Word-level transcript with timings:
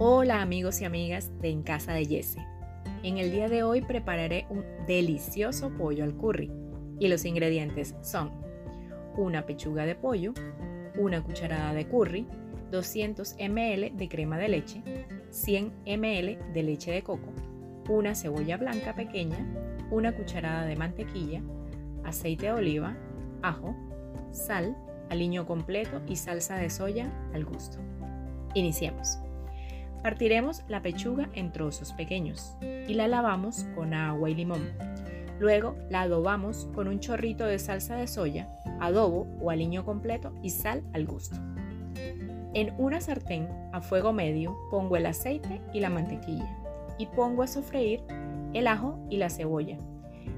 Hola 0.00 0.42
amigos 0.42 0.80
y 0.80 0.84
amigas 0.84 1.32
de 1.40 1.50
En 1.50 1.64
Casa 1.64 1.92
de 1.92 2.04
Jesse. 2.04 2.36
En 3.02 3.18
el 3.18 3.32
día 3.32 3.48
de 3.48 3.64
hoy 3.64 3.80
prepararé 3.80 4.46
un 4.48 4.64
delicioso 4.86 5.70
pollo 5.70 6.04
al 6.04 6.14
curry 6.14 6.52
y 7.00 7.08
los 7.08 7.24
ingredientes 7.24 7.96
son 8.00 8.30
una 9.16 9.44
pechuga 9.44 9.86
de 9.86 9.96
pollo, 9.96 10.34
una 10.96 11.24
cucharada 11.24 11.74
de 11.74 11.88
curry, 11.88 12.28
200 12.70 13.38
ml 13.40 13.96
de 13.96 14.08
crema 14.08 14.38
de 14.38 14.48
leche, 14.48 14.82
100 15.30 15.72
ml 15.84 16.52
de 16.54 16.62
leche 16.62 16.92
de 16.92 17.02
coco, 17.02 17.32
una 17.88 18.14
cebolla 18.14 18.56
blanca 18.56 18.94
pequeña, 18.94 19.44
una 19.90 20.14
cucharada 20.14 20.64
de 20.64 20.76
mantequilla, 20.76 21.42
aceite 22.04 22.46
de 22.46 22.52
oliva, 22.52 22.96
ajo, 23.42 23.74
sal, 24.30 24.76
aliño 25.10 25.44
completo 25.44 26.00
y 26.06 26.14
salsa 26.14 26.54
de 26.54 26.70
soya 26.70 27.10
al 27.34 27.44
gusto. 27.44 27.78
Iniciemos. 28.54 29.18
Partiremos 30.08 30.62
la 30.68 30.80
pechuga 30.80 31.28
en 31.34 31.52
trozos 31.52 31.92
pequeños 31.92 32.56
y 32.62 32.94
la 32.94 33.08
lavamos 33.08 33.66
con 33.74 33.92
agua 33.92 34.30
y 34.30 34.34
limón. 34.34 34.66
Luego 35.38 35.76
la 35.90 36.00
adobamos 36.00 36.66
con 36.74 36.88
un 36.88 36.98
chorrito 36.98 37.44
de 37.44 37.58
salsa 37.58 37.94
de 37.96 38.06
soya, 38.06 38.48
adobo 38.80 39.26
o 39.38 39.50
aliño 39.50 39.84
completo 39.84 40.32
y 40.42 40.48
sal 40.48 40.82
al 40.94 41.04
gusto. 41.04 41.36
En 42.54 42.72
una 42.78 43.02
sartén 43.02 43.50
a 43.74 43.82
fuego 43.82 44.14
medio 44.14 44.56
pongo 44.70 44.96
el 44.96 45.04
aceite 45.04 45.60
y 45.74 45.80
la 45.80 45.90
mantequilla 45.90 46.56
y 46.96 47.04
pongo 47.04 47.42
a 47.42 47.46
sofreír 47.46 48.00
el 48.54 48.66
ajo 48.66 48.98
y 49.10 49.18
la 49.18 49.28
cebolla. 49.28 49.76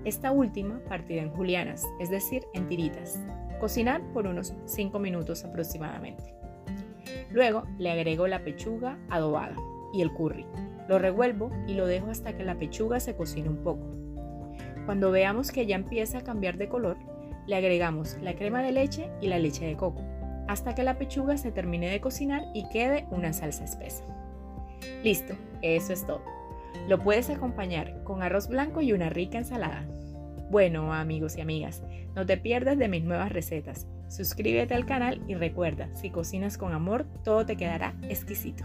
Esta 0.05 0.33
última 0.33 0.81
partida 0.89 1.23
en 1.23 1.31
julianas, 1.31 1.87
es 2.01 2.11
decir, 2.11 2.43
en 2.55 2.67
tiritas. 2.67 3.21
Cocinar 3.61 4.03
por 4.13 4.27
unos 4.27 4.53
5 4.65 4.99
minutos 4.99 5.45
aproximadamente. 5.45 6.40
Luego 7.31 7.65
le 7.79 7.91
agrego 7.91 8.27
la 8.27 8.43
pechuga 8.45 8.99
adobada 9.09 9.57
y 9.93 10.03
el 10.03 10.13
curry. 10.13 10.47
Lo 10.89 10.99
revuelvo 10.99 11.51
y 11.67 11.75
lo 11.75 11.87
dejo 11.87 12.11
hasta 12.11 12.37
que 12.37 12.45
la 12.45 12.59
pechuga 12.59 13.01
se 13.01 13.15
cocine 13.15 13.49
un 13.49 13.63
poco. 13.63 13.87
Cuando 14.87 15.11
veamos 15.11 15.53
que 15.53 15.67
ya 15.67 15.77
empieza 15.77 16.19
a 16.19 16.25
cambiar 16.25 16.57
de 16.57 16.69
color, 16.69 16.97
le 17.47 17.57
agregamos 17.57 18.17
la 18.21 18.35
crema 18.35 18.63
de 18.63 18.73
leche 18.73 19.11
y 19.21 19.29
la 19.29 19.39
leche 19.39 19.67
de 19.67 19.77
coco, 19.77 20.03
hasta 20.49 20.75
que 20.75 20.83
la 20.83 20.99
pechuga 20.99 21.37
se 21.37 21.53
termine 21.53 21.89
de 21.91 22.01
cocinar 22.01 22.43
y 22.55 22.69
quede 22.69 23.07
una 23.11 23.33
salsa 23.33 23.65
espesa. 23.65 24.05
Listo, 25.05 25.35
eso 25.63 25.93
es 25.93 26.05
todo. 26.07 26.23
Lo 26.89 26.99
puedes 26.99 27.31
acompañar 27.31 28.03
con 28.05 28.23
arroz 28.23 28.49
blanco 28.49 28.81
y 28.81 28.93
una 28.93 29.11
rica 29.11 29.39
ensalada. 29.39 29.87
Bueno, 30.51 30.93
amigos 30.93 31.37
y 31.37 31.41
amigas, 31.41 31.85
no 32.17 32.27
te 32.27 32.37
pierdas 32.37 32.77
de 32.77 32.89
mis 32.89 33.05
nuevas 33.05 33.31
recetas. 33.31 33.87
Suscríbete 34.09 34.75
al 34.75 34.85
canal 34.85 35.23
y 35.29 35.37
recuerda, 35.37 35.95
si 35.95 36.11
cocinas 36.11 36.59
con 36.59 36.73
amor, 36.73 37.07
todo 37.23 37.47
te 37.47 37.57
quedará 37.57 37.95
exquisito. 38.09 38.65